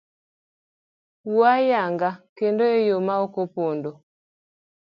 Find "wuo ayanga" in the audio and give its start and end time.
1.31-2.09